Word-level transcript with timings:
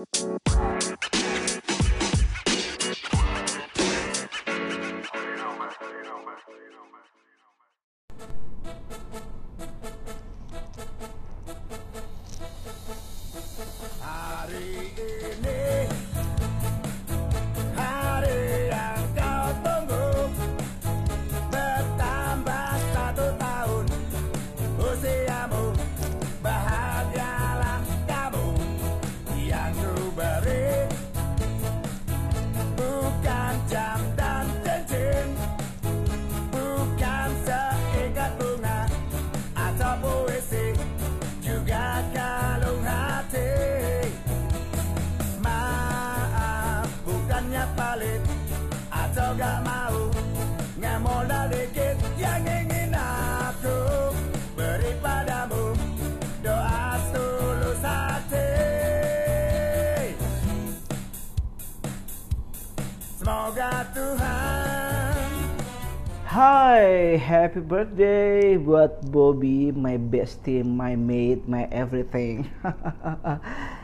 Música 0.00 0.79
bukannya 47.70 47.78
pelit 47.78 48.22
Atau 48.90 49.28
gak 49.38 49.58
mau 49.62 49.98
Ngemodal 50.80 51.46
dikit 51.52 51.96
yang 52.18 52.42
ingin 52.42 52.94
aku 52.96 53.78
Beri 54.56 54.92
padamu. 55.00 55.76
Doa 56.40 56.96
tulus 57.12 57.80
hati. 57.84 58.52
Semoga 63.20 63.86
Tuhan 63.92 65.12
Hai, 66.30 67.18
happy 67.18 67.58
birthday 67.58 68.54
buat 68.54 69.02
Bobby, 69.10 69.74
my 69.74 69.98
bestie, 69.98 70.62
my 70.62 70.94
mate, 70.94 71.42
my 71.50 71.66
everything. 71.74 72.46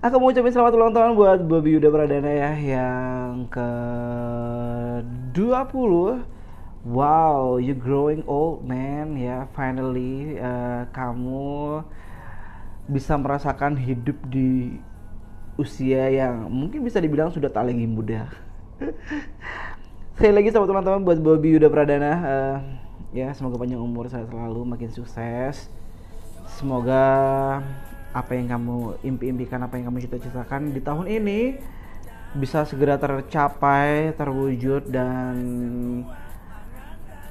Aku 0.00 0.16
mau 0.16 0.32
ucapin 0.32 0.48
selamat 0.48 0.72
ulang 0.80 0.96
tahun 0.96 1.12
buat 1.12 1.44
Bobby 1.44 1.76
Yuda 1.76 1.92
Pradana 1.92 2.32
ya 2.32 2.56
yang 2.56 3.44
ke 3.52 3.68
20. 5.36 6.24
Wow, 6.88 7.60
you 7.60 7.76
growing 7.76 8.24
old 8.24 8.64
man 8.64 9.12
ya. 9.20 9.44
Finally 9.52 10.40
eh, 10.40 10.88
kamu 10.96 11.84
bisa 12.88 13.12
merasakan 13.20 13.76
hidup 13.76 14.16
di 14.24 14.80
usia 15.60 16.08
yang 16.08 16.48
mungkin 16.48 16.80
bisa 16.80 16.96
dibilang 16.96 17.28
sudah 17.28 17.52
tak 17.52 17.68
lagi 17.68 17.84
muda. 17.84 18.32
Sekali 20.16 20.32
lagi 20.32 20.48
selamat 20.48 20.68
ulang 20.72 20.86
tahun 20.88 21.00
buat 21.04 21.20
Bobby 21.20 21.60
Yuda 21.60 21.68
Pradana. 21.68 22.12
Eh, 22.24 22.56
ya 23.20 23.36
semoga 23.36 23.60
panjang 23.60 23.84
umur 23.84 24.08
saya 24.08 24.24
selalu 24.24 24.64
makin 24.64 24.88
sukses. 24.88 25.68
Semoga 26.56 27.60
apa 28.10 28.34
yang 28.34 28.50
kamu 28.50 28.98
impi-impikan, 29.06 29.62
apa 29.62 29.78
yang 29.78 29.90
kamu 29.90 30.02
cita-citakan 30.02 30.74
di 30.74 30.80
tahun 30.82 31.06
ini 31.06 31.40
bisa 32.34 32.62
segera 32.66 32.98
tercapai, 32.98 34.14
terwujud 34.14 34.90
dan 34.90 35.34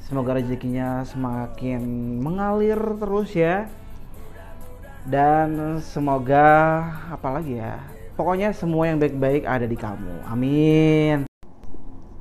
semoga 0.03 0.39
rezekinya 0.39 1.03
semakin 1.07 1.81
mengalir 2.19 2.79
terus 2.99 3.31
ya. 3.35 3.67
Dan 5.07 5.79
semoga 5.79 6.83
apalagi 7.09 7.59
ya. 7.59 7.79
Pokoknya 8.19 8.51
semua 8.51 8.91
yang 8.91 8.99
baik-baik 8.99 9.47
ada 9.47 9.63
di 9.63 9.79
kamu. 9.79 10.27
Amin. 10.27 11.23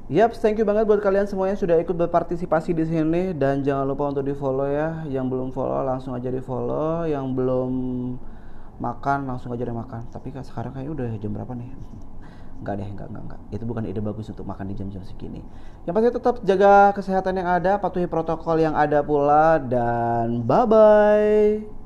Yap, 0.09 0.33
thank 0.41 0.57
you 0.57 0.65
banget 0.65 0.89
buat 0.89 1.05
kalian 1.05 1.29
semuanya 1.29 1.53
sudah 1.53 1.77
ikut 1.85 1.93
berpartisipasi 1.93 2.73
di 2.73 2.89
sini 2.89 3.37
dan 3.37 3.61
jangan 3.61 3.85
lupa 3.85 4.09
untuk 4.09 4.25
di 4.25 4.33
follow 4.33 4.65
ya. 4.65 5.05
Yang 5.05 5.27
belum 5.37 5.49
follow 5.53 5.85
langsung 5.85 6.17
aja 6.17 6.33
di 6.33 6.41
follow, 6.41 7.05
yang 7.05 7.37
belum 7.37 7.71
makan 8.79 9.27
langsung 9.29 9.51
aja 9.55 9.63
deh 9.67 9.75
makan. 9.75 10.09
Tapi 10.11 10.35
kan 10.35 10.43
sekarang 10.47 10.75
kayaknya 10.75 10.93
udah 10.95 11.09
jam 11.19 11.31
berapa 11.35 11.53
nih? 11.55 11.71
Enggak 12.59 12.75
deh, 12.83 12.89
enggak, 12.91 13.07
enggak, 13.07 13.23
enggak. 13.23 13.41
Itu 13.55 13.65
bukan 13.71 13.87
ide 13.87 14.03
bagus 14.03 14.27
untuk 14.35 14.43
makan 14.43 14.67
di 14.67 14.75
jam-jam 14.75 14.99
segini. 15.07 15.47
Yang 15.87 15.95
pasti 15.95 16.09
tetap 16.11 16.35
jaga 16.43 16.91
kesehatan 16.91 17.39
yang 17.39 17.47
ada, 17.47 17.79
patuhi 17.79 18.11
protokol 18.11 18.59
yang 18.59 18.75
ada 18.75 18.99
pula 19.07 19.63
dan 19.63 20.43
bye 20.43 20.67
bye. 20.67 21.78